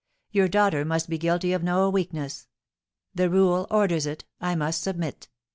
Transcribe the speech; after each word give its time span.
Your 0.31 0.47
daughter 0.47 0.83
must 0.83 1.09
be 1.11 1.19
guilty 1.19 1.53
of 1.53 1.61
no 1.61 1.87
weakness. 1.87 2.47
The 3.13 3.29
rule 3.29 3.67
orders 3.69 4.07
it, 4.07 4.25
I 4.39 4.55
must 4.55 4.81
submit. 4.81 5.29